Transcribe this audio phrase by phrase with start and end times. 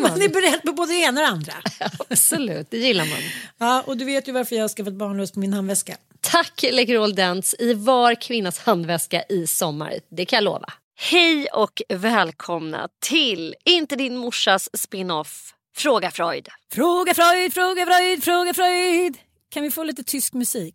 [0.00, 1.52] Man är beredd på både det ena och det andra.
[2.10, 3.18] Absolut, det gillar man.
[3.58, 5.96] Ja, och du vet ju varför jag har skaffat barnlös på min handväska.
[6.20, 9.94] Tack Läkerol Dents i var kvinnas handväska i sommar.
[10.08, 10.72] Det kan jag lova.
[10.96, 16.48] Hej och välkomna till Inte din morsas spin-off Fråga Freud.
[16.72, 19.16] Fråga Freud, fråga Freud, fråga Freud.
[19.50, 20.74] Kan vi få lite tysk musik?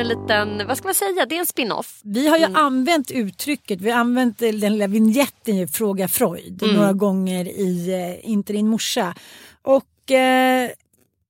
[0.00, 2.00] En liten, vad ska man säga, det är en spin-off.
[2.04, 6.92] Vi har ju använt uttrycket, vi har använt den lilla vignetten ju, Fråga Freud några
[6.92, 9.14] gånger i eh, Inte din morsa.
[9.62, 10.70] Och eh,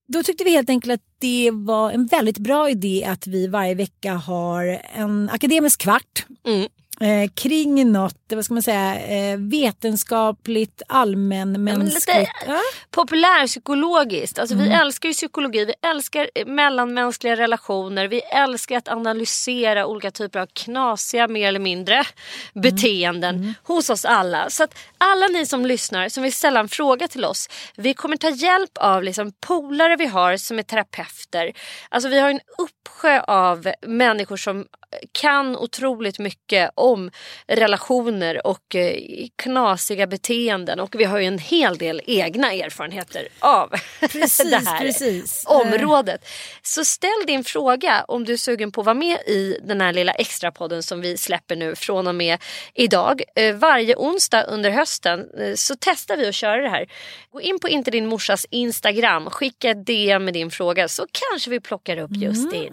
[0.09, 3.75] då tyckte vi helt enkelt att det var en väldigt bra idé att vi varje
[3.75, 6.69] vecka har en akademisk kvart Mm.
[7.01, 12.09] Eh, kring något, vad ska man säga, eh, vetenskapligt, allmänmänskligt.
[12.09, 12.61] Ja, lite- Ja.
[12.91, 14.39] populärpsykologiskt.
[14.39, 14.69] Alltså, Mm.
[14.69, 20.47] Vi älskar ju psykologi, vi älskar mellanmänskliga relationer, vi älskar att analysera olika typer av
[20.53, 22.07] knasiga mer eller mindre Mm.
[22.55, 24.51] beteenden hos oss alla.
[24.51, 28.17] Så att alla ni som lyssnar som vill ställa en fråga till oss, vi kommer
[28.17, 31.53] ta hjälp av liksom polare vi har som är terapeuter.
[31.89, 34.67] Alltså vi har en uppsjö av människor som
[35.13, 37.11] kan otroligt mycket om
[37.47, 38.97] relationer och eh,
[39.37, 43.69] knasiga beteenden och vi har ju en hel del egna erfarenheter av
[44.01, 45.45] Precis, det här precis.
[45.47, 46.29] området.
[46.63, 49.93] Så ställ din fråga om du är sugen på att vara med i den här
[49.93, 52.39] lilla extrapodden som vi släpper nu från och med
[52.75, 53.23] idag.
[53.37, 56.87] Eh, varje onsdag under hösten eh, så testar vi att köra det här.
[57.31, 61.51] Gå in på Inte din morsas Instagram, skicka ett DM med din fråga så kanske
[61.51, 62.73] vi plockar upp just din.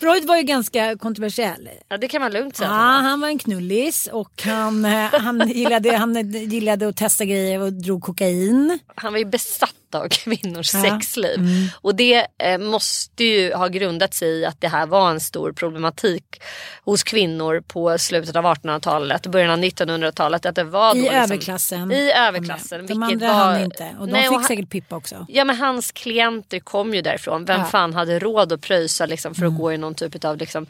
[0.00, 1.68] Freud var ju ganska kontroversiell.
[1.88, 2.68] Ja, det kan man lugnt Ja, säga.
[2.70, 3.10] han var.
[3.10, 7.72] han var en knullis och han, eh, han, gillade, han gillade att testa grejer och
[7.72, 8.78] drog kokain.
[8.94, 10.82] Han var ju besatt av kvinnors Ja.
[10.82, 11.38] sexliv.
[11.80, 15.52] Och det eh, måste ju ha grundat sig i att det här var en stor
[15.52, 16.42] problematik
[16.84, 20.46] hos kvinnor på slutet av 1800-talet och början av 1900-talet.
[20.46, 21.92] Att det var då I liksom, överklassen.
[21.92, 22.86] I överklassen.
[22.86, 23.94] De vilket andra var, hann inte.
[24.00, 25.26] Och de Nej, fick han- säkert pippa också.
[25.28, 27.44] Ja men hans klienter kom ju därifrån.
[27.44, 27.66] Vem Ja.
[27.66, 30.66] fan hade råd att pröjsa liksom, för att gå i någon typ av liksom,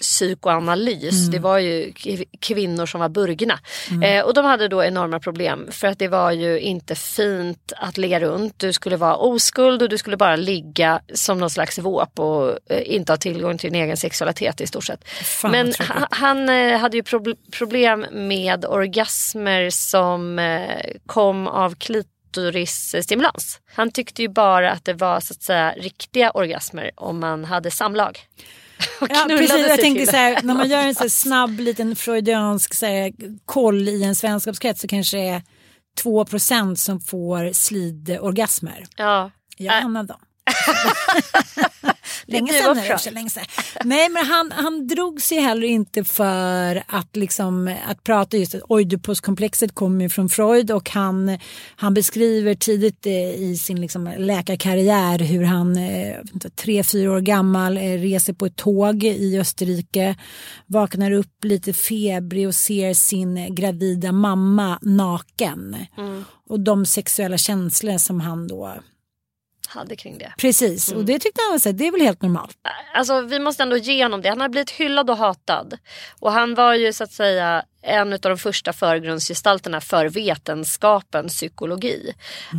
[0.00, 1.28] psykoanalys.
[1.30, 1.92] Det var ju
[2.40, 3.58] kvinnor som var burgna.
[4.04, 7.98] Eh, och de hade då enorma problem för att det var ju inte fint att
[7.98, 8.58] ligga runt.
[8.58, 12.82] Du skulle vara oskuld och du skulle bara ligga som någon slags våp och eh,
[12.94, 15.08] inte ha tillgång till din egen sexualitet i stort sett.
[15.08, 20.60] Fan, Men han, han eh, hade ju prob- problem med orgasmer som eh,
[21.06, 23.60] kom av klitorisstimulans.
[23.74, 27.70] Han tyckte ju bara att det var så att säga riktiga orgasmer om man hade
[27.70, 28.18] samlag.
[29.00, 32.86] Ja, precis, jag tänkte så här, när man gör en så snabb liten freudiansk så
[32.86, 33.12] här,
[33.44, 35.42] koll i en vänskapskrets så kanske det är
[36.02, 38.86] 2% som får slidorgasmer.
[38.96, 39.30] Ja.
[39.56, 40.20] Jag är en av dem.
[42.26, 43.14] länge för sig, Freud.
[43.14, 43.44] länge sedan.
[43.84, 48.62] Nej men han, han drog sig heller inte för att, liksom, att prata just att
[48.68, 51.38] Oidipuskomplexet kommer från Freud och han,
[51.76, 57.20] han beskriver tidigt eh, i sin liksom, läkarkarriär hur han eh, inte, tre, fyra år
[57.20, 60.16] gammal eh, reser på ett tåg i Österrike
[60.66, 65.76] vaknar upp lite febrig och ser sin gravida mamma naken.
[65.98, 66.24] Mm.
[66.48, 68.74] Och de sexuella känslor som han då
[69.72, 70.32] Hade kring det.
[70.38, 70.98] Precis, Mm.
[71.00, 72.56] och det tyckte han var det är väl helt normalt.
[72.94, 74.28] Alltså vi måste ändå ge honom det.
[74.28, 75.78] Han har blivit hyllad och hatad.
[76.20, 82.14] Och han var ju så att säga en av de första förgrundsgestalterna för vetenskapens psykologi.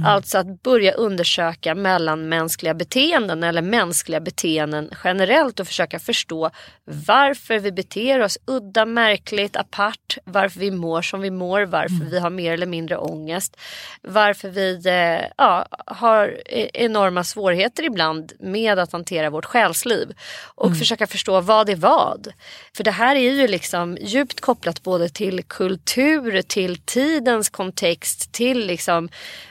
[0.06, 6.50] Alltså att börja undersöka mellanmänskliga beteenden eller mänskliga beteenden generellt och försöka förstå
[6.85, 12.19] varför vi beter oss udda, märkligt, apart, varför vi mår som vi mår, varför vi
[12.19, 13.57] har mer eller mindre ångest,
[14.01, 20.13] varför vi eh, ja, har e- enorma svårigheter ibland med att hantera vårt själsliv
[20.56, 22.33] och försöka förstå vad är vad.
[22.75, 28.66] För det här är ju liksom djupt kopplat både till kultur, till tidens kontext, till
[28.68, 29.10] liksom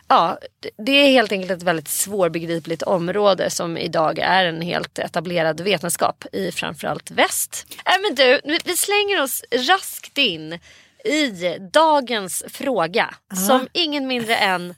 [0.08, 0.38] Ja,
[0.86, 6.24] det är helt enkelt ett väldigt svårbegripligt område som idag är en helt etablerad vetenskap
[6.32, 7.66] i framförallt väst.
[7.86, 10.58] Äh, men du, vi- slänger oss raskt in
[11.04, 13.14] i dagens fråga
[13.48, 14.74] som ingen mindre än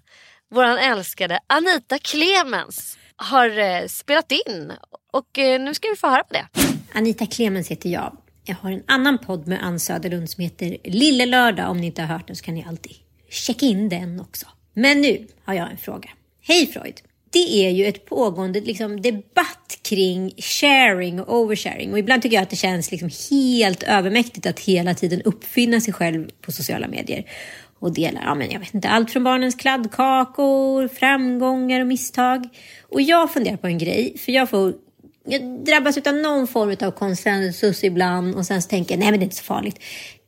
[0.51, 4.73] våran älskade Anita Clemens har eh, spelat in.
[5.13, 6.47] Och eh, nu ska vi få höra på det.
[6.95, 8.17] Anita Clemens heter jag.
[8.45, 11.71] Jag har en annan podd med Ann Söderlund som heter Lille Lördag.
[11.71, 12.93] Om ni inte har hört den så kan ni alltid
[13.31, 14.47] checka in den också.
[14.75, 16.11] Men nu har jag en fråga.
[16.41, 17.01] Hej Freud!
[17.31, 21.93] Det är ju ett pågående liksom, debatt kring sharing och oversharing.
[21.93, 25.95] Och ibland tycker jag att det känns liksom helt övermäktigt att hela tiden uppfinna sig
[25.95, 27.25] själv på sociala medier.
[27.79, 32.49] Och dela, ja men jag vet inte, allt från barnens kladdkakor, framgångar och misstag.
[32.83, 34.75] Och jag funderar på en grej, för jag får
[35.25, 39.21] jag drabbas av någon form av konsensus ibland och sen så tänker jag nej men
[39.21, 39.79] det är inte så farligt.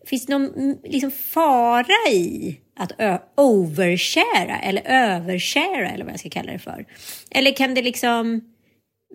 [0.07, 6.21] Finns det någon mm, liksom, fara i att ö- overshara eller övershara eller vad jag
[6.21, 6.87] ska kalla det för?
[7.31, 8.41] Eller kan det liksom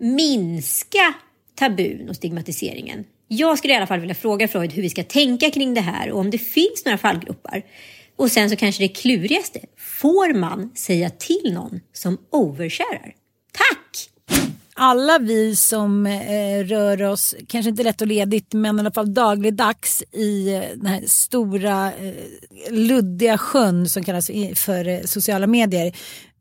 [0.00, 1.14] minska
[1.54, 3.04] tabun och stigmatiseringen?
[3.28, 6.10] Jag skulle i alla fall vilja fråga Freud hur vi ska tänka kring det här
[6.10, 7.62] och om det finns några fallgropar.
[8.16, 13.14] Och sen så kanske det klurigaste, får man säga till någon som oversharar?
[13.52, 14.09] Tack!
[14.82, 19.14] Alla vi som eh, rör oss, kanske inte lätt och ledigt, men i alla fall
[19.14, 22.14] dagligdags i eh, den här stora eh,
[22.70, 25.86] luddiga sjön som kallas för eh, sociala medier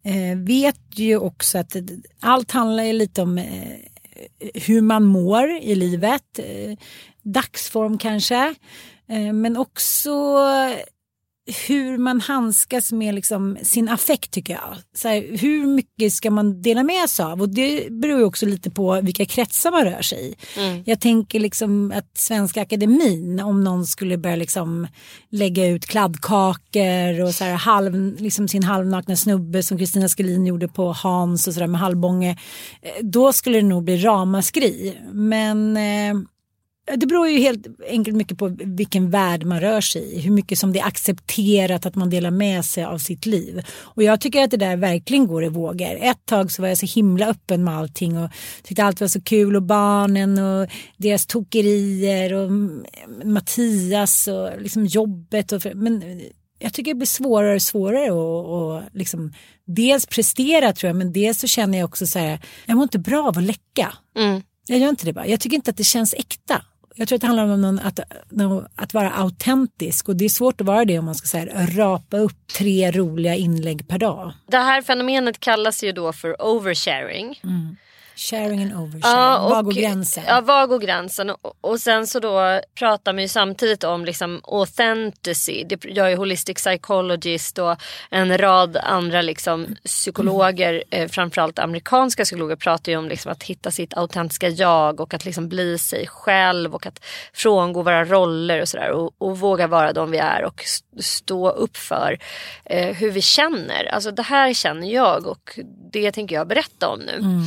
[0.05, 1.75] eh, vet ju också att
[2.19, 3.77] allt handlar ju lite om eh,
[4.53, 6.77] hur man mår i livet, eh,
[7.23, 8.55] dagsform kanske,
[9.09, 10.11] eh, men också
[11.67, 14.75] hur man handskas med liksom sin affekt tycker jag.
[14.95, 17.41] Så här, hur mycket ska man dela med sig av?
[17.41, 20.35] Och det beror ju också lite på vilka kretsar man rör sig i.
[20.85, 24.87] Jag tänker liksom att Svenska Akademin, om någon skulle börja liksom
[25.31, 30.67] lägga ut kladdkakor och så här halv, liksom sin halvnakna snubbe som Kristina Skelin gjorde
[30.67, 32.37] på Hans och sådär med halvbånge.
[32.81, 34.97] eh, Då skulle det nog bli ramaskri.
[35.11, 36.21] Men eh,
[36.95, 40.19] Det beror ju helt enkelt mycket på vilken värld man rör sig i.
[40.19, 43.65] Hur mycket som det är accepterat att man delar med sig av sitt liv.
[43.77, 45.97] Och jag tycker att det där verkligen går i vågor.
[46.01, 48.29] Ett tag så var jag så himla öppen med allting och
[48.63, 50.67] tyckte allt var så kul och barnen och
[50.97, 52.51] deras tokerier och
[53.25, 55.51] Mattias och liksom jobbet.
[55.51, 56.21] Och, men
[56.59, 58.09] jag tycker det blir svårare och svårare
[58.77, 59.33] att liksom
[59.65, 62.99] dels prestera tror jag men dels så känner jag också så här, jag mår inte
[62.99, 63.93] bra av att läcka.
[64.17, 64.41] Mm.
[64.67, 65.27] Jag gör inte det bara.
[65.27, 66.61] Jag tycker inte att det känns äkta.
[66.99, 67.99] Jag tror att det handlar om någon, att,
[68.75, 71.67] att vara autentisk och det är svårt att vara det om man ska så här,
[71.75, 74.33] rapa upp tre roliga inlägg per dag.
[74.47, 77.39] Det här fenomenet kallas ju då för oversharing.
[77.43, 77.75] Mm.
[78.19, 79.01] Sharing and oversharing.
[79.03, 80.23] Ja, och, var går gränsen?
[80.27, 81.29] Ja, var går gränsen?
[81.29, 85.63] Och, och sen så då pratar man ju samtidigt om liksom authenticity.
[85.63, 87.75] Det gör ju holistic psychologist och
[88.09, 91.05] en rad andra liksom psykologer, mm.
[91.05, 95.25] eh, framförallt amerikanska psykologer, pratar ju om liksom att hitta sitt autentiska jag och att
[95.25, 99.93] liksom bli sig själv och att frångå våra roller och sådär och, och våga vara
[99.93, 100.63] de vi är och
[100.99, 102.19] stå upp för
[102.65, 103.85] eh, hur vi känner.
[103.85, 105.59] Alltså det här känner jag och
[105.91, 107.15] det tänker jag berätta om nu.
[107.15, 107.43] Mm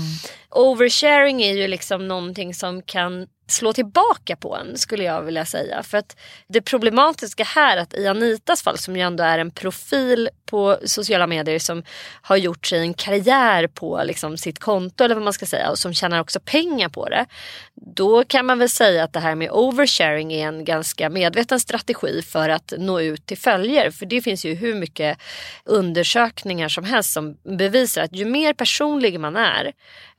[0.55, 5.83] oversharing är ju liksom någonting som kan slå tillbaka på en skulle jag vilja säga.
[5.83, 6.17] För att
[6.49, 11.27] det problematiska här att i Anitas fall som ju ändå är en profil på sociala
[11.27, 11.83] medier som
[12.23, 15.79] har gjort sig en karriär på liksom sitt konto eller vad man ska säga och
[15.79, 17.27] som tjänar också pengar på det.
[17.75, 22.23] Då kan man väl säga att det här med oversharing är en ganska medveten strategi
[22.23, 23.93] för att nå ut till följare.
[23.93, 25.19] För det finns ju hur mycket
[25.65, 29.73] undersökningar som helst som bevisar att ju mer personlig man är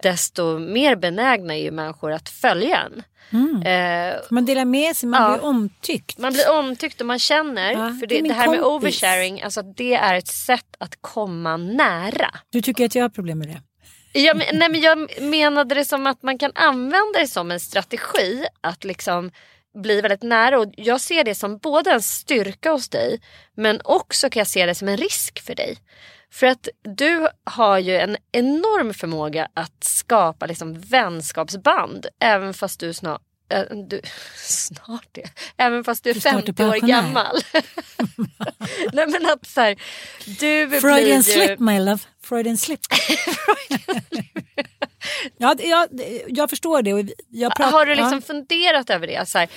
[0.03, 3.03] desto mer benägna är ju människor att följa en.
[3.31, 3.61] Mm.
[3.61, 6.17] Eh, man delar med sig, man ja, blir omtyckt.
[6.17, 7.71] Man blir omtyckt och man känner.
[7.71, 8.61] Ja, för det, det, här kompis.
[8.61, 12.29] med oversharing, alltså det är ett sätt att komma nära.
[12.49, 13.61] Du tycker att jag har problem med det?
[14.19, 18.45] Jag, nej, men jag menade det som att man kan använda det som en strategi
[18.61, 19.31] att liksom
[19.73, 20.59] bli väldigt nära.
[20.59, 23.21] Och jag ser det som både en styrka hos dig
[23.55, 25.77] men också kan jag se det som en risk för dig.
[26.31, 32.93] För att du har ju en enorm förmåga att skapa liksom vänskapsband även fast du
[32.93, 33.21] snart
[33.53, 34.01] äh, du,
[34.35, 35.29] snart det.
[35.57, 37.37] Även fast du är du 50 år gammal.
[38.93, 39.75] Nej men att så här,
[40.25, 41.23] du Freudian ju...
[41.23, 41.99] slip my love.
[42.21, 42.79] Freudian slip.
[45.37, 45.87] ja, jag,
[46.27, 47.13] jag förstår det.
[47.29, 48.21] Jag pratar, har du liksom ja.
[48.21, 49.29] funderat över det?
[49.29, 49.49] Så här,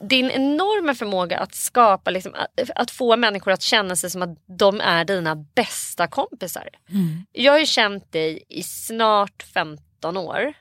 [0.00, 4.38] din enorma förmåga att skapa, liksom, att, att, få människor att känna sig som att
[4.58, 6.68] de är dina bästa kompisar.
[6.90, 7.26] Mm.
[7.32, 10.54] Jag har ju känt dig i snart 15 år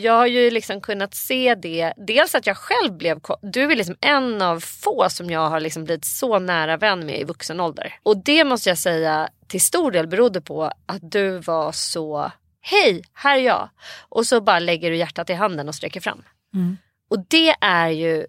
[0.00, 1.92] jag har ju liksom kunnat se det.
[1.96, 5.84] Dels att jag själv blev, du är liksom en av få som jag har liksom
[5.84, 7.94] blivit så nära vän med i vuxen ålder.
[8.02, 13.02] Och det måste jag säga till stor del berodde på att du var så, hej,
[13.14, 13.70] här är jag.
[14.08, 16.22] Och så bara lägger du hjärtat i handen och sträcker fram.
[16.54, 16.76] Mm.
[17.10, 18.26] Och det är ju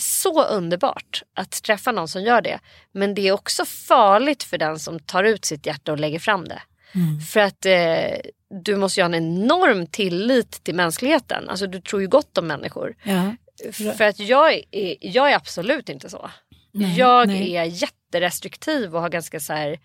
[0.00, 2.60] så underbart att träffa någon som gör det.
[2.92, 6.48] Men det är också farligt för den som tar ut sitt hjärta och lägger fram
[6.48, 6.62] det.
[6.94, 7.20] Mm.
[7.20, 8.30] För att eh,
[8.62, 11.48] du måste ju ha en enorm tillit till mänskligheten.
[11.48, 12.96] Alltså du tror ju gott om människor.
[13.02, 13.36] Ja.
[13.72, 16.30] För att jag är, jag är absolut inte så.
[16.72, 17.56] Nej, jag nej.
[17.56, 19.78] är jätterestriktiv och har ganska så här.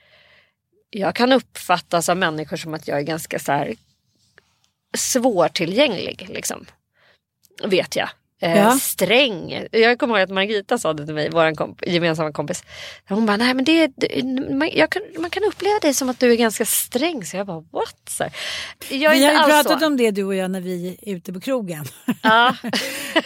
[0.90, 3.76] Jag kan uppfattas av människor som att jag är ganska så här
[4.98, 6.30] svårtillgänglig.
[6.30, 6.66] Liksom.
[7.64, 8.10] Vet jag.
[8.42, 8.80] Eh, ja.
[8.82, 9.68] Sträng.
[9.72, 12.64] Jag kommer ihåg att Margita sa det till mig, vår komp gemensamma kompis.
[13.10, 16.32] Hon bara, nej men det, det man, kan, man kan uppleva dig som att du
[16.32, 17.26] är ganska sträng.
[17.26, 17.96] Så jag bara, what?
[18.10, 18.24] Så
[18.90, 19.88] jag Vi har ju pratat så.
[19.88, 21.86] om det du och jag när vi är ute på krogen.
[22.22, 22.56] Ja.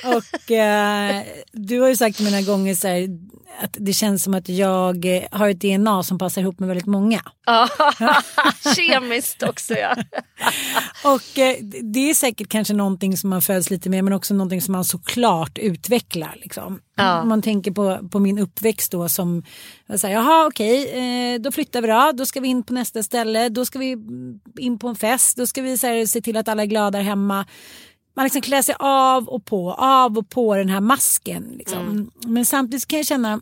[0.16, 3.08] och eh, du har ju sagt många gånger så här,
[3.60, 6.86] att det känns som att jag eh, har ett DNA som passar ihop med väldigt
[6.86, 7.22] många.
[8.76, 9.96] Kemiskt också ja.
[11.04, 14.62] och eh, det är säkert kanske någonting som man föds lite med men också någonting
[14.62, 16.36] som man såklart utvecklar.
[16.42, 16.80] Liksom.
[16.96, 17.22] Ja.
[17.22, 19.44] Om man tänker på, på min uppväxt då som,
[19.96, 20.90] så här, jaha okej,
[21.34, 23.98] eh, då flyttar vi då, då ska vi in på nästa ställe, då ska vi
[24.60, 27.00] in på en fest, då ska vi så här, se till att alla är glada
[27.00, 27.46] hemma
[28.16, 31.54] man liksom klär sig av och på, av och på den här masken.
[31.58, 31.80] Liksom.
[31.80, 32.12] Mm.
[32.26, 33.40] Men samtidigt kan jag känna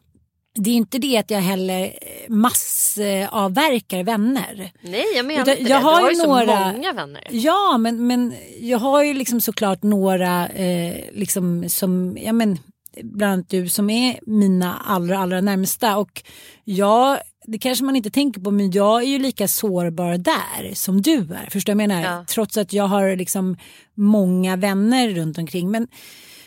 [0.55, 1.93] det är inte det att jag heller
[2.27, 4.71] massavverkar vänner.
[4.81, 5.85] Nej jag menar inte jag det.
[5.85, 7.27] Har du har ju några, så många vänner.
[7.31, 12.57] Ja men, men jag har ju liksom såklart några eh, liksom som, ja men
[13.03, 16.23] bland annat du som är mina allra allra närmsta och
[16.63, 21.01] jag det kanske man inte tänker på men jag är ju lika sårbar där som
[21.01, 21.49] du är.
[21.51, 22.01] Förstår jag menar?
[22.01, 22.25] Ja.
[22.27, 23.57] Trots att jag har liksom
[23.95, 25.71] många vänner runt omkring.
[25.71, 25.87] Men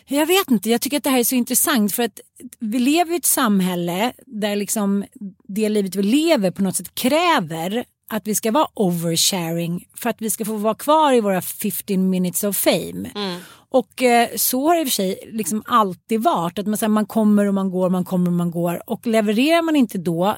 [0.07, 2.21] jag vet inte, jag tycker att det här är så intressant för att
[2.59, 5.05] vi lever i ett samhälle där liksom
[5.49, 10.23] det livet vi lever på något sätt kräver att vi ska vara oversharing för att
[10.23, 13.11] vi ska få vara kvar i våra 15 minutes of fame.
[13.15, 13.41] Mm.
[13.75, 16.59] Och eh, så har det i och för sig liksom alltid varit.
[16.59, 18.91] Att man, här, man kommer och man går, man kommer och man går.
[18.91, 20.37] Och levererar man inte då,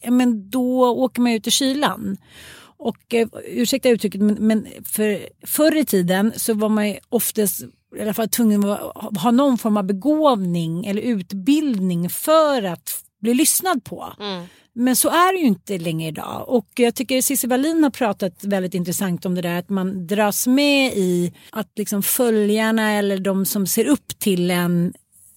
[0.00, 2.16] eh, men då åker man ut i kylan.
[2.60, 7.62] Och eh, ursäkta uttrycket men, men för, förr i tiden så var man ju oftast
[7.96, 13.34] i alla fall tvungen att ha någon form av begåvning eller utbildning för att bli
[13.34, 14.12] lyssnad på.
[14.20, 14.46] Mm.
[14.72, 16.44] Men så är det ju inte längre idag.
[16.48, 20.46] Och jag tycker Cissi Wallin har pratat väldigt intressant om det där att man dras
[20.46, 24.92] med i att liksom följarna eller de som ser upp till en,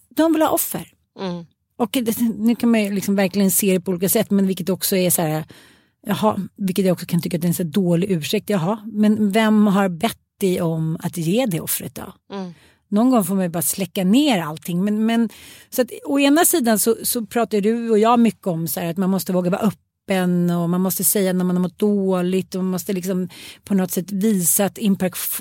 [0.09, 0.87] de vill ha offer.
[1.19, 1.45] Mm.
[1.77, 1.97] Och
[2.37, 5.09] nu kan man ju liksom verkligen se det på olika sätt men vilket också är
[5.09, 5.43] så här,
[6.07, 9.31] jaha, vilket jag också kan tycka att det är en så dålig ursäkt, jaha, men
[9.31, 12.35] vem har bett dig om att ge det offret då?
[12.35, 12.53] Mm.
[12.91, 14.83] Någon gång får man ju bara släcka ner allting.
[14.83, 15.29] Men, men,
[15.69, 18.89] så att, å ena sidan så, så pratar du och jag mycket om så här,
[18.89, 22.55] att man måste våga vara öppen och man måste säga när man har mått dåligt
[22.55, 23.29] och man måste liksom
[23.63, 24.77] på något sätt visa att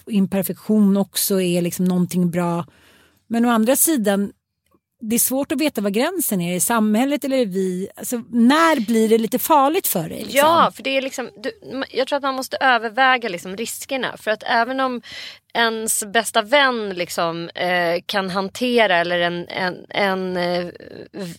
[0.06, 2.66] imperfektion också är liksom någonting bra.
[3.26, 4.32] Men å andra sidan
[5.00, 7.88] det är svårt att veta vad gränsen är, i samhället eller vi?
[7.96, 10.18] Alltså, när blir det lite farligt för dig?
[10.18, 10.38] Liksom?
[10.38, 11.52] Ja, för det är liksom, du,
[11.90, 14.16] jag tror att man måste överväga liksom riskerna.
[14.16, 15.02] För att även om
[15.54, 20.66] ens bästa vän liksom, eh, kan hantera eller en, en, en eh,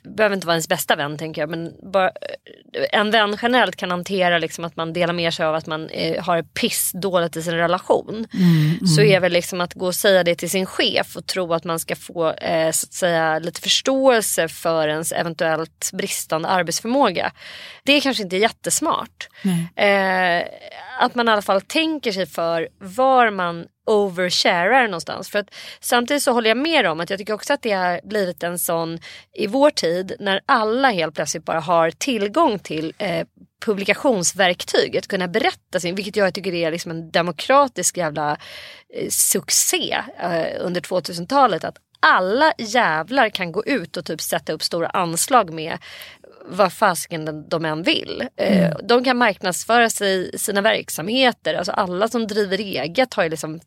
[0.04, 3.92] behöver inte vara ens bästa vän tänker jag men bara, eh, en vän generellt kan
[3.92, 7.44] hantera liksom, att man delar med sig av att man eh, har piss dåligt i
[7.44, 8.26] sin relation.
[8.34, 8.88] Mm, mm.
[8.88, 11.64] Så är väl liksom att gå och säga det till sin chef och tro att
[11.64, 17.32] man ska få eh, så att säga, lite förståelse för ens eventuellt bristande arbetsförmåga.
[17.84, 19.28] Det är kanske inte jättesmart.
[19.44, 20.48] Mm.
[21.00, 25.30] att man i alla fall tänker sig för var man oversharar någonstans.
[25.30, 28.02] För att samtidigt så håller jag med om att jag tycker också att det har
[28.04, 29.00] blivit en sån
[29.34, 33.28] i vår tid när alla helt plötsligt bara har tillgång till eh,
[33.66, 38.38] publikationsverktyg, att kunna berätta sin, vilket jag tycker är liksom en demokratisk jävla
[38.94, 41.64] eh, succé eh, under 2000-talet.
[41.64, 45.78] Att alla jävlar kan gå ut och typ sätta upp stora anslag med
[46.46, 48.24] vad fasiken de än vill.
[48.38, 48.78] Eh, mm.
[48.84, 51.54] De kan marknadsföra sig, sina verksamheter.
[51.54, 53.60] Alltså alla som driver eget har ju liksom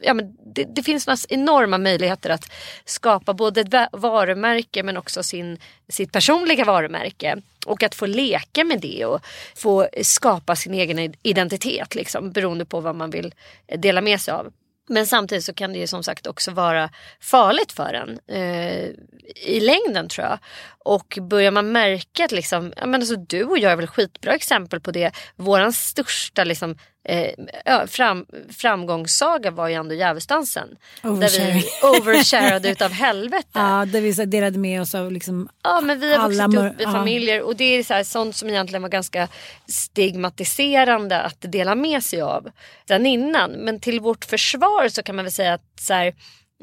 [0.00, 2.52] ja, men det, det finns några enorma möjligheter att
[2.84, 5.58] skapa både ett varumärke men också sin,
[5.88, 7.36] sitt personliga varumärke.
[7.66, 9.20] Och att få leka med det och
[9.56, 13.34] få skapa sin egen identitet liksom, beroende på vad man vill
[13.78, 14.52] dela med sig av.
[14.88, 18.90] Men samtidigt så kan det ju som sagt också vara farligt för en eh,
[19.36, 20.38] i längden tror jag.
[20.78, 24.34] Och börjar man märka att liksom, ja, men alltså, du och jag är väl skitbra
[24.34, 25.12] exempel på det.
[25.36, 30.68] Våran största liksom, eh, fram, framgångssaga var ju ändå Djävulsdansen.
[31.02, 31.64] Där vi
[32.00, 33.48] oversharade utav helvete.
[33.52, 36.80] Ja, där vi så delade med oss av liksom Ja, men vi har vuxit upp
[36.80, 39.28] i familjer och det är så här, sånt som egentligen var ganska
[39.68, 42.50] stigmatiserande att dela med sig av
[42.86, 43.50] den innan.
[43.50, 46.14] Men till vårt försvar så kan man väl säga att så här,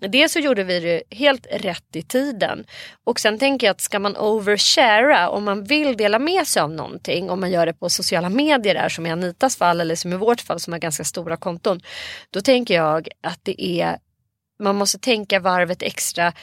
[0.01, 2.65] Dels så gjorde vi det helt rätt i tiden.
[3.03, 6.71] Och sen tänker jag att ska man overshara om man vill dela med sig av
[6.71, 7.29] någonting.
[7.29, 10.15] Om man gör det på sociala medier där som i Anitas fall eller som i
[10.15, 11.81] vårt fall som har ganska stora konton.
[12.29, 13.97] Då tänker jag att det är
[14.63, 16.33] man måste tänka varvet extra.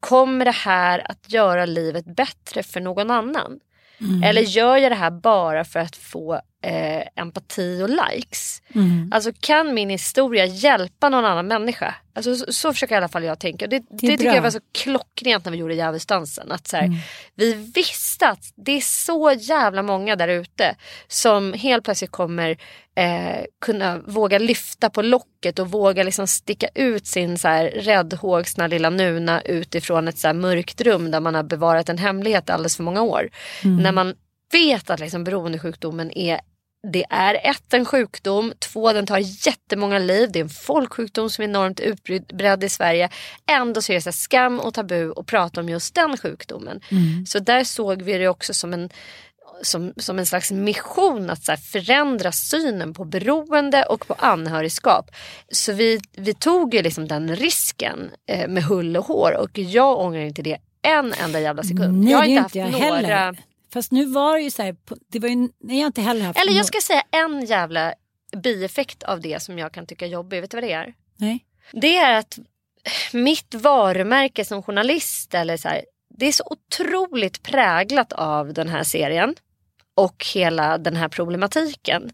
[0.00, 3.60] Kommer det här att göra livet bättre för någon annan?
[4.00, 4.22] Mm.
[4.22, 8.62] Eller gör jag det här bara för att få eh, empati och likes.
[8.74, 9.10] Mm.
[9.12, 11.94] Alltså kan min historia hjälpa någon annan människa?
[12.14, 13.66] Alltså, så, så försöker i alla fall jag tänka.
[13.66, 16.52] Det, det, det tycker jag var så klockrent när vi gjorde Djävulsdansen.
[16.52, 16.96] Att mm.
[17.34, 20.76] Vi visste att det är så jävla många där ute
[21.08, 22.50] som helt plötsligt kommer
[22.96, 28.66] eh, kunna våga lyfta på locket och våga liksom sticka ut sin så här, räddhågsna
[28.66, 32.76] lilla nuna utifrån ett så här, mörkt rum där man har bevarat en hemlighet alldeles
[32.76, 33.30] för många år.
[33.64, 33.82] Mm.
[33.82, 34.14] När man
[34.52, 36.40] vet att liksom beroendesjukdomen är
[36.82, 40.32] det är ett, en sjukdom, två, den tar jättemånga liv.
[40.32, 43.08] Det är en folksjukdom som är enormt utbredd i Sverige.
[43.46, 46.80] Ändå så är det så skam och tabu att prata om just den sjukdomen.
[46.90, 47.26] Mm.
[47.26, 48.90] Så där såg vi det också som en,
[49.62, 55.10] som, som en slags mission att så förändra synen på beroende och på anhörigskap.
[55.52, 59.98] Så vi, vi tog ju liksom den risken eh, med hull och hår och jag
[59.98, 62.04] ångrar inte det en enda jävla sekund.
[62.04, 63.38] Nej, jag har inte haft några heller.
[63.72, 64.76] Fast nu var det ju så här,
[65.08, 67.94] det var ju, nej, jag har inte heller haft Eller jag ska säga en jävla
[68.36, 70.40] bieffekt av det som jag kan tycka är jobbig.
[70.40, 70.94] Vet du vad det är?
[71.16, 71.44] Nej.
[71.72, 72.38] Det är att
[73.12, 78.82] mitt varumärke som journalist eller så här, det är så otroligt präglat av den här
[78.82, 79.34] serien
[79.94, 82.10] och hela den här problematiken.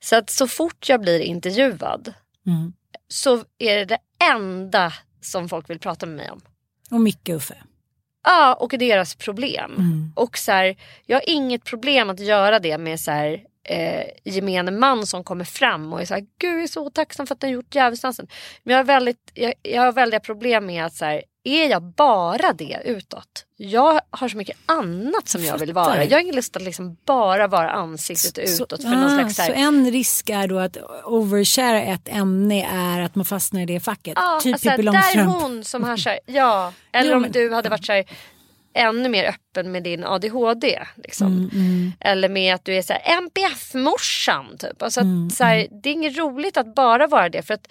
[0.00, 2.14] Så att så fort jag blir intervjuad
[2.46, 2.72] mm.
[3.08, 6.40] så är det det enda som folk vill prata med mig om.
[6.90, 7.54] Och Micke Uffe.
[8.24, 9.74] Ja, och deras problem.
[9.76, 10.12] Mm.
[10.16, 10.76] Och så här,
[11.06, 15.44] jag har inget problem att göra det med så här, eh, gemene man som kommer
[15.44, 18.26] fram och är så här, gud jag är så tacksam för att den gjort djävulsdansen.
[18.62, 21.82] Men jag har, väldigt, jag, jag har väldiga problem med att så här, är jag
[21.82, 23.44] bara det utåt?
[23.56, 26.04] Jag har så mycket annat som jag vill vara.
[26.04, 28.82] Jag har ingen lust att liksom bara vara ansiktet utåt.
[28.82, 33.00] För ah, någon slags så, så en risk är då att overshare ett ämne är
[33.00, 34.12] att man fastnar i det facket.
[34.16, 35.32] Ja, typ alltså, Pippi där är Långstrump.
[35.42, 36.72] hon som har så här, ja.
[36.92, 38.04] Eller om du hade varit så här,
[38.74, 40.82] ännu mer öppen med din ADHD.
[40.96, 41.50] Liksom.
[41.52, 44.56] Mm, Eller med att du är så här, MPF-morsan.
[44.58, 44.82] Typ.
[44.82, 47.42] Alltså att, Mm, så här, Det är inget roligt att bara vara det.
[47.42, 47.68] För att,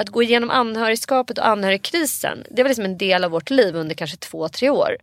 [0.00, 2.44] att gå igenom anhörigskapet och anhörigkrisen.
[2.50, 4.96] Det var liksom en del av vårt liv under kanske två, tre år.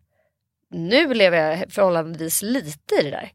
[0.71, 3.31] Nu lever jag förhållandevis lite i det där.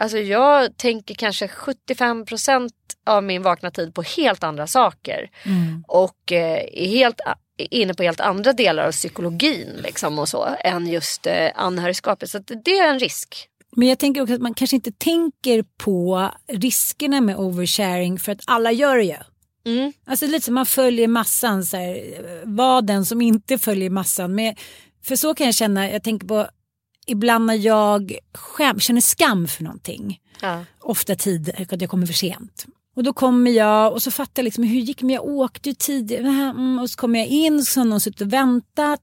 [0.00, 2.70] Alltså jag tänker kanske 75%
[3.06, 5.30] av min vakna tid på helt andra saker.
[5.42, 5.84] Mm.
[5.88, 7.20] Och eh, är helt
[7.56, 12.30] är inne på helt andra delar av psykologin liksom och så än just eh, anhörigskapet.
[12.30, 13.48] Så det är en risk.
[13.76, 18.42] Men jag tänker också att man kanske inte tänker på riskerna med oversharing för att
[18.46, 19.16] alla gör det ju.
[19.64, 19.92] Mm.
[20.06, 24.34] Alltså lite som man följer massan, så här, var den som inte följer massan.
[24.34, 24.54] Men,
[25.04, 26.48] för så kan jag känna, jag tänker på
[27.06, 30.20] ibland när jag skäm, känner skam för någonting.
[30.40, 30.64] Ja.
[30.80, 32.66] Ofta tid, att jag kommer för sent.
[32.96, 35.06] Och då kommer jag och så fattar jag liksom hur gick det?
[35.06, 36.28] Men jag åkte ju tidigare.
[36.28, 39.00] Mm, och så kommer jag in så har någon suttit och väntat.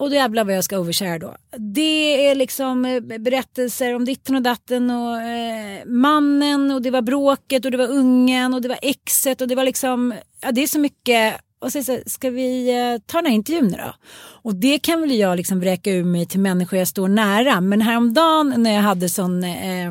[0.00, 1.36] Och då jävlar vad jag ska overshare då.
[1.58, 7.02] Det är liksom eh, berättelser om ditten och datten och eh, mannen och det var
[7.02, 10.62] bråket och det var ungen och det var exet och det var liksom, ja det
[10.62, 11.34] är så mycket.
[11.58, 13.94] Och så, så ska vi eh, ta den här intervjun nu då?
[14.42, 17.60] Och det kan väl jag liksom vräka ur mig till människor jag står nära.
[17.60, 19.90] Men häromdagen när jag hade sån, eh,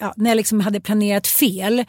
[0.00, 1.84] ja, när jag liksom hade planerat fel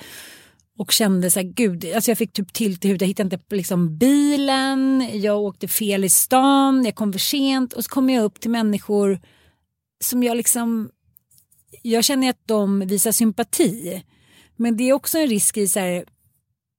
[0.77, 3.55] och kände så här, gud, alltså jag fick typ tilt i huvudet, jag hittade inte
[3.55, 8.23] liksom bilen, jag åkte fel i stan, jag kom för sent och så kom jag
[8.23, 9.19] upp till människor
[10.03, 10.89] som jag liksom,
[11.81, 14.03] jag känner att de visar sympati.
[14.55, 16.05] Men det är också en risk i så här,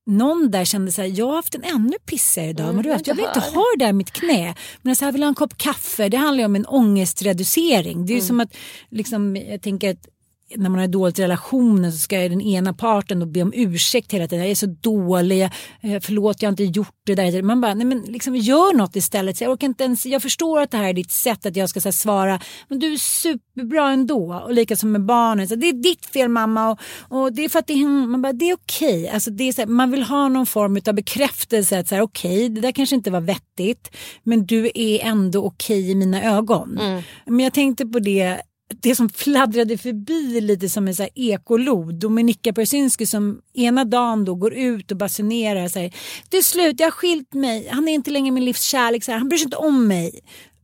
[0.06, 2.64] någon där kände så här, jag har haft en ännu pissigare dag.
[2.64, 4.54] Mm, men du jag vet, jag vill inte ha det där i mitt knä.
[4.82, 8.06] Men så här, vill ha en kopp kaffe, det handlar ju om en ångestreducering.
[8.06, 8.56] Det är ju som att,
[8.90, 10.08] liksom, jag tänker att
[10.56, 14.28] när man har dåligt relationer så ska den ena parten då be om ursäkt hela
[14.28, 14.44] tiden.
[14.44, 17.42] Jag är så dålig, eh, förlåt jag har inte gjort det där.
[17.42, 19.36] Man bara, nej men liksom gör något istället.
[19.36, 21.68] Så jag, orkar inte ens, jag förstår att det här är ditt sätt att jag
[21.68, 24.42] ska här, svara, men du är superbra ändå.
[24.46, 27.48] Och lika som med barnen, så det är ditt fel mamma och, och det är
[27.48, 29.08] för att det är, man bara, det är okej.
[29.08, 32.02] Alltså, det är så här, man vill ha någon form av bekräftelse att så här,
[32.02, 36.78] okej, det där kanske inte var vettigt, men du är ändå okej i mina ögon.
[37.26, 41.94] Men jag tänkte på det det som fladdrade förbi lite som en så här ekolod.
[41.94, 45.94] Dominika Persinski som ena dagen då går ut och basunerar och säger
[46.28, 49.10] det är slut, jag har skilt mig, han är inte längre min livs kärlek, så
[49.10, 50.20] här, han bryr sig inte om mig.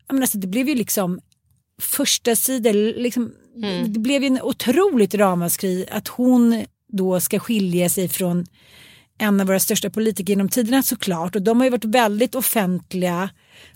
[0.09, 1.21] Menar, alltså, det blev ju liksom
[1.81, 3.33] första sidor, liksom,
[3.87, 8.47] det blev ju en otroligt ramaskri att hon då ska skilja sig från
[9.19, 13.31] en av våra största politiker genom tiderna såklart och de har ju varit väldigt offentliga.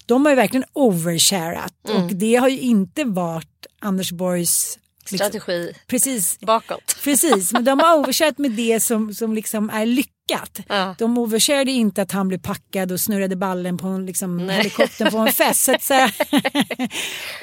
[0.06, 3.53] De har ju verkligen oversharat och det har ju inte varit
[3.84, 4.78] Anders Borgs
[5.10, 6.96] liksom, Strategi precis, bakåt.
[7.04, 10.60] precis, men de har oversharat med det som, som liksom är lyckat.
[10.68, 10.94] Ja.
[10.98, 15.18] De oversharade inte att han blev packad och snurrade ballen på en liksom, helikoptern på
[15.18, 15.70] en fest.
[15.80, 16.08] Så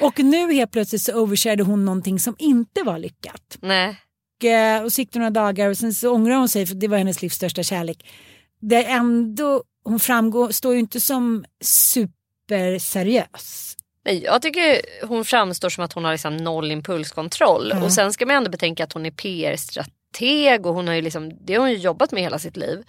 [0.00, 3.58] och nu helt plötsligt så oversharade hon någonting som inte var lyckat.
[3.60, 3.96] Nej.
[4.42, 6.74] Och, eh, och så gick det några dagar och sen så ångrar hon sig för
[6.74, 8.06] det var hennes livs största kärlek.
[8.60, 13.76] Det är ändå, hon framgår, står ju inte som superseriös.
[14.04, 17.72] Nej, jag tycker hon framstår som att hon har liksom noll impulskontroll.
[17.82, 21.32] Och sen ska man ändå betänka att hon är PR-strateg och hon har ju liksom,
[21.40, 22.82] det har hon jobbat med hela sitt liv.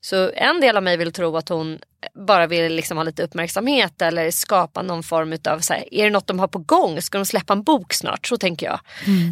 [0.00, 1.78] Så en del av mig vill tro att hon
[2.26, 6.10] bara vill liksom ha lite uppmärksamhet eller skapa någon form av, så här, är det
[6.10, 7.02] något de har på gång?
[7.02, 8.26] Ska de släppa en bok snart?
[8.26, 8.80] Så tänker jag.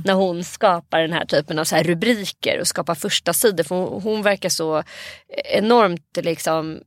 [0.04, 3.64] När hon skapar den här typen av så rubriker och skapar första sidor.
[3.64, 4.82] För hon, hon verkar så
[5.44, 6.80] enormt liksom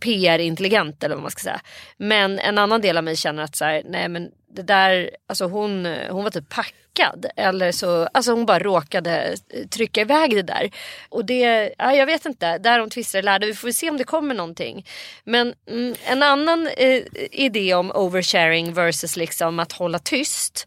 [0.00, 1.60] PR-intelligent eller vad man ska säga.
[1.96, 5.44] Men en annan del av mig känner att så här, nej men det där, alltså
[5.44, 7.26] hon, hon var typ packad.
[7.36, 9.36] Eller så, alltså hon bara råkade
[9.70, 10.70] trycka iväg det där.
[11.08, 13.46] Och det, ja, jag vet inte, där de tvistar lärde.
[13.46, 14.86] Vi får se om det kommer någonting.
[15.24, 20.66] Men mm, en annan eh, idé om oversharing versus liksom att hålla tyst.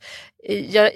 [0.49, 0.91] Eh, Jag,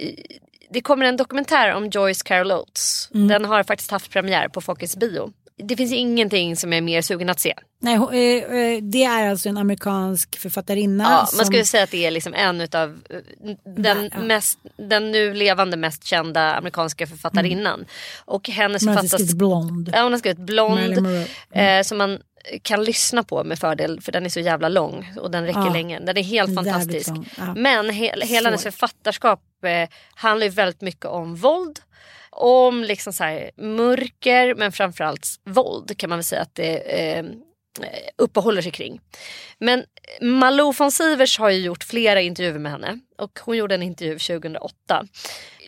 [0.69, 3.09] det kommer en dokumentär om Joyce Carol Oates.
[3.29, 5.33] Den har faktiskt haft premiär på Folkets bio.
[5.63, 7.53] Det finns ingenting som jag är mer sugen att se.
[7.81, 11.03] Nej, eh, eh, det är alltså en amerikansk författarinna.
[11.03, 13.17] Ja, som, man skulle säga att det är liksom en utav eh,
[13.77, 14.19] den, Ja.
[14.19, 17.85] mest, den nu levande mest kända amerikanska författarinnan.
[18.25, 19.11] Och hennes hon har författars...
[19.21, 19.91] skrivit Blond.
[19.93, 20.95] Ja, hon har skrivit Blond.
[20.95, 21.27] Monroe.
[21.51, 22.19] Eh, som man
[22.61, 25.73] kan lyssna på med fördel för den är så jävla lång och den räcker Ja.
[25.73, 25.99] länge.
[25.99, 27.09] Den är helt fantastisk.
[27.09, 27.53] lång, ja.
[27.55, 31.79] Men he hela hennes författarskap eh, handlar ju väldigt mycket om våld
[32.31, 37.19] om liksom så här, mörker men framförallt våld kan man väl säga att det eh,
[37.19, 39.01] eh, uppehåller sig kring.
[39.59, 39.83] Men
[40.21, 44.19] Malou von Sivers har ju gjort flera intervjuer med henne och hon gjorde en intervju
[44.19, 45.05] 2008.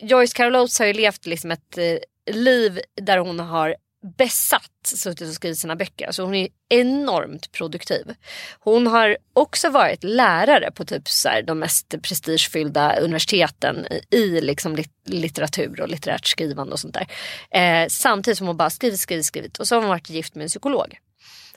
[0.00, 5.28] Joyce Carol Oates har ju levt liksom ett eh, liv där hon har besatt suttit
[5.28, 6.06] och skrivit sina böcker.
[6.06, 8.14] Alltså hon är enormt produktiv.
[8.60, 14.76] Hon har också varit lärare på typ så här, de mest prestigefyllda universiteten i liksom
[15.06, 17.06] litteratur och litterärt skrivande och sånt där.
[17.50, 20.42] Eh, samtidigt som hon bara skrivit, skrivit, skrivit och så har hon varit gift med
[20.42, 20.98] en psykolog.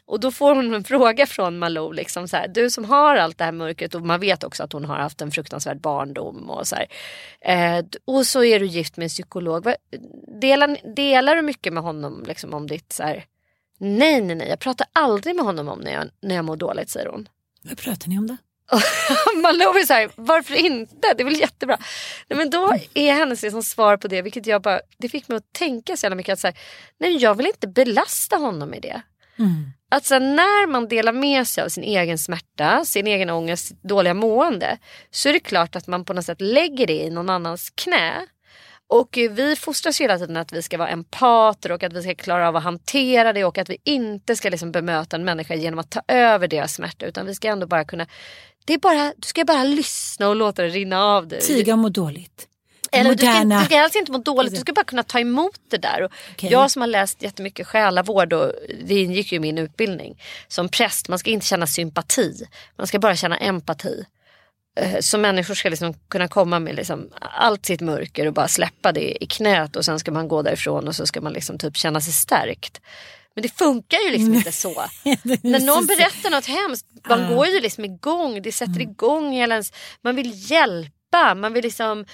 [0.07, 3.37] Och då får hon en fråga från Malou, liksom så här, du som har allt
[3.37, 6.67] det här mörkret och man vet också att hon har haft en fruktansvärd barndom och
[6.67, 6.87] så här.
[7.41, 9.73] Eh, och så är du gift med en psykolog.
[10.41, 13.25] Delar, delar du mycket med honom liksom, om ditt så här,
[13.77, 16.89] nej nej nej jag pratar aldrig med honom om när jag, när jag mår dåligt
[16.89, 17.29] säger hon.
[17.61, 18.37] Vad pratar ni om då?
[19.41, 21.13] Malou är så här, varför inte?
[21.13, 21.77] Det är väl jättebra.
[22.27, 25.37] Nej, men då är hennes liksom svar på det, vilket jag bara, det fick mig
[25.37, 26.57] att tänka så jävla mycket att så här,
[26.97, 29.01] nej jag vill inte belasta honom med det.
[29.39, 29.71] Mm.
[30.03, 34.77] sen när man delar med sig av sin egen smärta, sin egen ångest, dåliga mående
[35.11, 38.25] så är det klart att man på något sätt lägger det i någon annans knä.
[38.87, 42.47] Och vi fostras hela tiden att vi ska vara empater och att vi ska klara
[42.47, 45.91] av att hantera det och att vi inte ska liksom bemöta en människa genom att
[45.91, 48.07] ta över deras smärta utan vi ska ändå bara kunna
[48.65, 51.41] det är bara, du ska bara lyssna och låta det rinna av dig.
[51.41, 52.47] Tiga och må dåligt.
[52.91, 53.59] Eller Moderna.
[53.59, 56.01] du ska, helst inte må dåligt, du ska bara kunna ta emot det där.
[56.01, 56.49] Och okay.
[56.49, 58.51] Jag som har läst jättemycket själavård och
[58.83, 60.21] det ingick ju i min utbildning.
[60.47, 62.45] Som präst, man ska inte känna sympati.
[62.77, 64.05] Man ska bara känna empati.
[64.79, 68.91] Eh, så människor ska liksom kunna komma med liksom allt sitt mörker och bara släppa
[68.91, 71.77] det i knät och sen ska man gå därifrån och så ska man liksom typ
[71.77, 72.81] känna sig stärkt.
[73.35, 74.73] Men det funkar ju liksom inte så.
[75.41, 78.89] När någon berättar något hemskt, man går ju liksom igång, det sätter mm.
[78.89, 82.05] igång hela ens, man vill hjälpa släppa, man vill liksom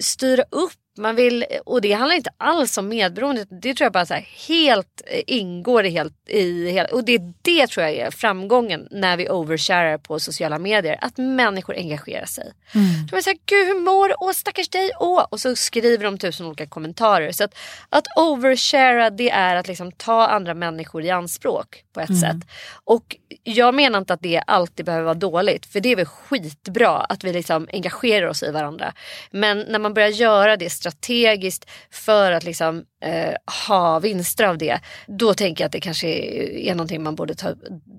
[0.00, 3.44] styra upp man vill, och det handlar inte alls om medberoende.
[3.50, 7.20] Det tror jag bara så här, helt eh, ingår i helt, i helt, och det,
[7.42, 10.98] det tror jag är framgången när vi oversharar på sociala medier.
[11.00, 12.52] Att människor engagerar sig.
[12.74, 13.06] Mm.
[13.10, 14.14] De är såhär, gud hur mår?
[14.20, 14.90] Åh stackars dig.
[15.00, 15.26] Åh.
[15.30, 17.32] Och så skriver de tusen olika kommentarer.
[17.32, 17.54] Så att,
[17.88, 22.20] att overshara det är att liksom ta andra människor i anspråk på ett mm.
[22.20, 22.50] sätt.
[22.84, 25.66] Och jag menar inte att det alltid behöver vara dåligt.
[25.66, 28.92] För det är väl skitbra att vi liksom engagerar oss i varandra.
[29.30, 33.34] Men när man börjar göra det strategiskt för att liksom, eh,
[33.68, 34.80] ha vinster av det.
[35.06, 37.54] Då tänker jag att det kanske är, någonting man borde ta,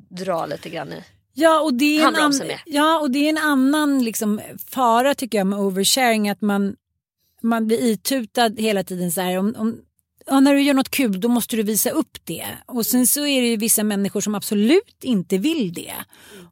[0.09, 1.03] dra lite grann i.
[1.33, 2.33] Ja och, det är en an,
[2.65, 6.29] ja, och det är en annan liksom, fara tycker jag med oversharing.
[6.29, 6.75] Att man,
[7.41, 9.11] man blir itutad hela tiden.
[9.11, 9.77] så här, om, om
[10.25, 12.45] ja, när du gör något kul då måste du visa upp det.
[12.65, 15.93] Och sen så är det ju vissa människor som absolut inte vill det.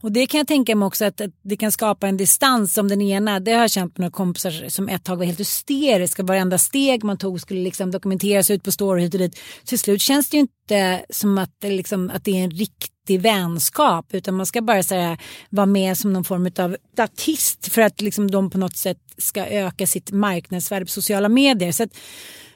[0.02, 2.88] Och det kan jag tänka mig också att, att det kan skapa en distans om
[2.88, 6.24] den ena, det har jag känt med några kompisar som ett tag var helt hysteriska.
[6.24, 9.40] Varenda steg man tog skulle liksom dokumenteras ut på story hit och dit.
[9.66, 14.14] Till slut känns det ju inte som att, liksom, att det är en riktig vänskap
[14.14, 15.18] utan man ska bara så
[15.50, 19.46] vara med som någon form av statist för att liksom, de på något sätt ska
[19.46, 21.72] öka sitt marknadsvärde på sociala medier.
[21.72, 21.98] Så att,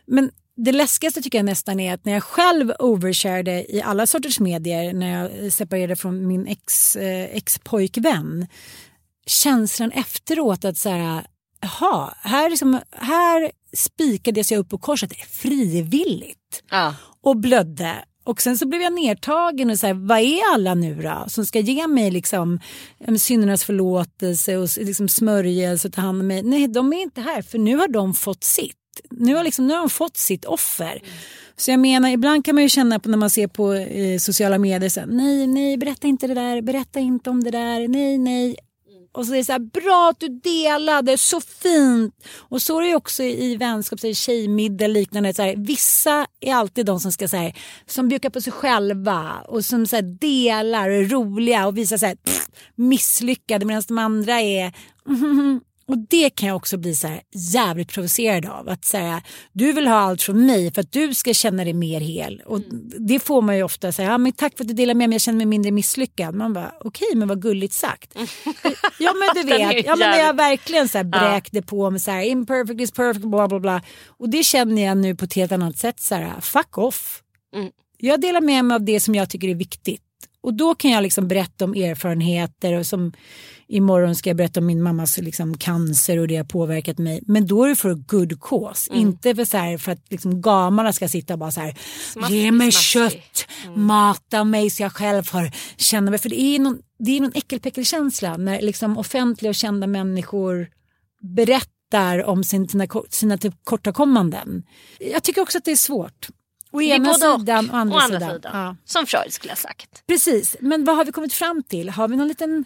[0.05, 4.39] men det läskigaste tycker jag nästan är att när jag själv oversharade i alla sorters
[4.39, 8.47] medier när jag separerade från min ex, eh, ex-pojkvän.
[9.25, 11.27] Känslan efteråt att så här,
[11.61, 16.95] jaha, här, liksom, här spikades jag upp på korset frivilligt ja.
[17.21, 17.95] och blödde.
[18.25, 21.25] Och sen så blev jag nedtagen och så här, vad är alla nu då?
[21.27, 22.59] Som ska ge mig liksom
[23.19, 26.43] syndernas förlåtelse och liksom smörjelse och ta hand om mig.
[26.43, 29.73] Nej, de är inte här för nu har de fått sitt nu har, liksom, nu
[29.73, 30.91] har de fått sitt offer.
[30.91, 31.15] Mm.
[31.55, 34.57] Så jag menar, ibland kan man ju känna på när man ser på eh, sociala
[34.57, 38.17] medier så här, nej, nej, berätta inte det där, berätta inte om det där, nej,
[38.17, 38.45] nej.
[38.45, 39.07] Mm.
[39.11, 42.15] Och så är det så här, bra att du delade, så fint.
[42.37, 45.33] Och så är det också i vänskap, så tjejmiddag liknande.
[45.33, 49.31] Så här, vissa är alltid de som ska så här, som bjuckar på sig själva
[49.47, 53.83] och som så här, delar och är roliga och visar så här, pff, misslyckade medan
[53.87, 54.73] de andra är
[55.87, 58.69] Och det kan jag också bli så här jävligt provocerad av.
[58.69, 62.01] Att säga du vill ha allt från mig för att du ska känna dig mer
[62.01, 62.41] hel.
[62.45, 62.91] Och mm.
[62.99, 65.15] Det får man ju ofta säga, ja, men tack för att du delar med mig,
[65.15, 66.35] jag känner mig mindre misslyckad.
[66.35, 68.15] Man bara, okej okay, men vad gulligt sagt.
[68.99, 71.61] ja men du vet, ja, men jag verkligen så här bräkte ja.
[71.61, 73.81] på mig så här, imperfect is perfect, bla bla bla.
[74.07, 77.21] Och det känner jag nu på ett helt annat sätt, så här, fuck off.
[77.55, 77.69] Mm.
[77.97, 80.01] Jag delar med mig av det som jag tycker är viktigt.
[80.43, 83.13] Och då kan jag liksom berätta om erfarenheter och som
[83.67, 87.21] imorgon ska jag berätta om min mammas liksom cancer och det har påverkat mig.
[87.27, 89.01] Men då är det för good cause, mm.
[89.01, 91.77] inte för, så här, för att liksom gamarna ska sitta och bara så här,
[92.13, 93.11] smaskig, ge mig smaskig.
[93.11, 93.85] kött, mm.
[93.85, 96.19] mata mig så jag själv får känna mig.
[96.19, 100.69] För det är någon, det är någon äckelpäckelkänsla när liksom offentliga och kända människor
[101.21, 104.63] berättar om sin, sina, sina tillkortakommanden.
[104.99, 106.27] Jag tycker också att det är svårt.
[106.73, 107.15] Å ena och.
[107.15, 108.33] sidan och andra Å andra sidan.
[108.35, 108.51] sidan.
[108.53, 108.75] Ja.
[108.85, 110.03] Som Freud skulle ha sagt.
[110.07, 111.89] Precis, men vad har vi kommit fram till?
[111.89, 112.65] Har vi någon liten,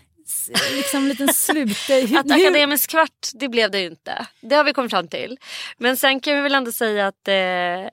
[0.75, 1.77] liksom, liten slut?
[1.89, 4.27] Hur, Att akademisk kvart, det blev det ju inte.
[4.41, 5.37] Det har vi kommit fram till.
[5.77, 7.33] Men sen kan vi väl ändå säga att eh,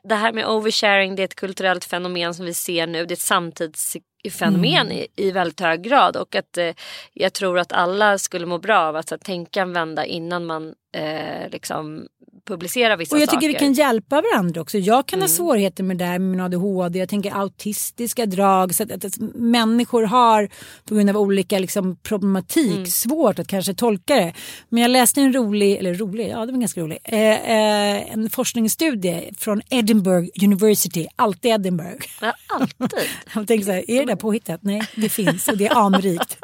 [0.08, 3.06] det här med oversharing det är ett kulturellt fenomen som vi ser nu.
[3.06, 6.16] Det är ett samtidsfenomen i, i väldigt hög grad.
[6.16, 6.70] Och att eh,
[7.12, 10.74] jag tror att alla skulle må bra av att så, tänka en vända innan man
[10.96, 12.06] eh, liksom
[12.46, 13.48] publicerar vissa Och jag tycker saker.
[13.48, 14.78] vi kan hjälpa varandra också.
[14.78, 15.22] Jag kan Mm.
[15.24, 16.98] ha svårigheter med det här med min ADHD.
[16.98, 18.74] Jag tänker autistiska drag.
[18.74, 20.48] Så att, att, att människor har
[20.84, 22.86] på grund av olika liksom, problematik Mm.
[22.86, 24.32] svårt att kanske tolka det.
[24.68, 26.98] Men jag läste en rolig, eller rolig, ja det var ganska rolig.
[27.04, 31.06] Eh, eh, en forskningsstudie från Edinburgh University.
[31.16, 32.06] Alltid Edinburgh.
[32.20, 32.98] Ja, alltid.
[33.34, 34.60] Jag tänker så här, är det där påhittat?
[34.62, 36.36] Nej, det finns och det är anrikt.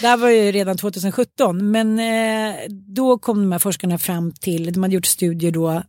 [0.00, 4.72] det här var ju redan 2017 men eh, då kom de här forskarna fram till,
[4.72, 5.82] de hade gjort studier då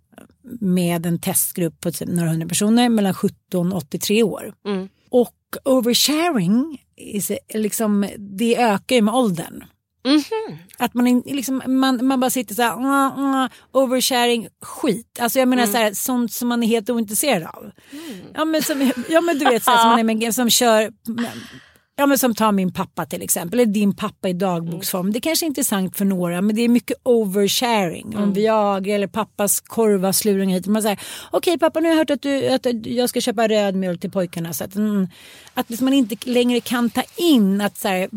[0.60, 4.54] med en testgrupp på typ några hundra personer mellan 17 och 83 år.
[4.66, 4.90] Mm.
[5.10, 9.64] Och oversharing, is, liksom, det ökar ju med åldern.
[10.06, 10.58] Mhm.
[10.78, 15.20] Att man, liksom, man, man bara sitter så här, "Ah, ah, oversharing, skit.
[15.20, 17.72] Alltså jag menar så här, sånt som man är helt ointresserad av.
[18.34, 20.92] Ja, men som, ja men du vet så här, som, man är med, som kör,
[22.02, 25.12] ja men som tar min pappa till exempel, eller din pappa i dagboksform.
[25.12, 28.18] Det kanske är intressant för några men det är mycket oversharing.
[28.18, 30.68] Om Viagra eller pappas korvasluring hit.
[30.68, 31.00] Man säger,
[31.32, 34.12] okej pappa nu har jag hört att, du, att jag ska köpa röd mjölk till
[34.12, 34.54] pojkarna.
[34.54, 35.08] Så att, mm,
[35.54, 38.10] att liksom man inte längre kan ta in att så här,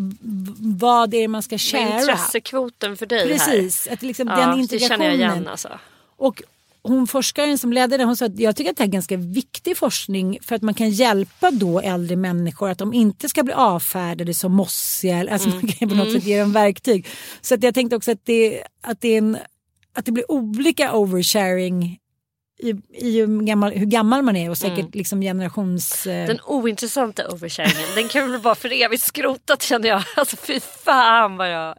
[0.80, 2.00] vad det är man ska kära.
[2.00, 3.26] intressekvoten för dig här.
[3.28, 4.98] Precis, att liksom Ja, den det integrationen.
[4.98, 5.68] känner jag igen alltså.
[6.16, 6.42] Och
[6.88, 9.16] hon forskaren som ledde det, hon sa att jag tycker att det här är ganska
[9.16, 13.54] viktig forskning för att man kan hjälpa då äldre människor att de inte ska bli
[13.54, 15.32] avfärdade som mossiga.
[15.32, 17.06] Alltså man kan på något sätt ge dem verktyg.
[17.40, 19.38] Så att jag tänkte också att det, att det, är en,
[19.94, 21.98] att det blir olika oversharing
[22.58, 26.06] i, i hur, gammal, hur gammal man är och säkert liksom generations...
[26.06, 30.02] eh, Den ointressanta oversharingen, den kan vi väl bara för evigt skrota känner jag.
[30.16, 31.74] Alltså fy fan vad jag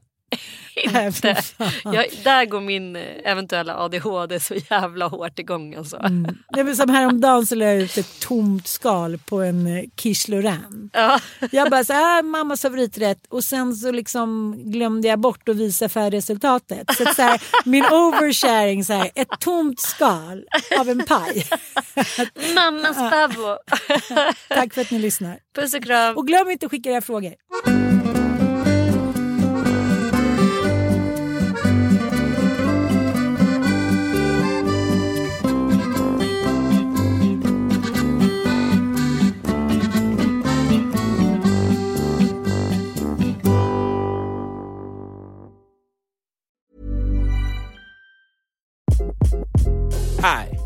[1.05, 1.35] inte...
[1.83, 5.97] Jag, där går min eh, eventuella ADHD så jävla hårt igång alltså.
[5.97, 6.37] Mm.
[6.49, 10.31] Det var som häromdagen så la jag ut ett tomt skal på en eh, quiche
[10.31, 10.89] Lorraine.
[10.93, 11.19] Ja.
[11.51, 15.89] Jag bara så här, mammas favoriträtt och sen så liksom glömde jag bort att visa
[15.89, 16.95] färdigresultatet.
[16.97, 20.45] Så, så här, min oversharing, så här, ett tomt skal
[20.79, 21.45] av en paj.
[22.55, 23.57] Mammas babbo.
[24.47, 25.39] Tack för att ni lyssnar.
[25.55, 26.17] Puss och kram.
[26.17, 27.33] Och glöm inte att skicka era frågor.